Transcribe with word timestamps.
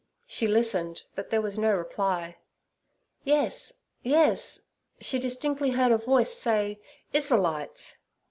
She 0.25 0.47
listened, 0.47 1.03
but 1.13 1.29
there 1.29 1.43
was 1.43 1.59
no 1.59 1.71
reply. 1.75 2.37
Yes, 3.23 3.81
yes; 4.01 4.61
she 4.99 5.19
distinctly 5.19 5.69
heard 5.69 5.91
a 5.91 5.99
voice 5.99 6.33
say 6.33 6.81
'Israelites.' 7.13 7.99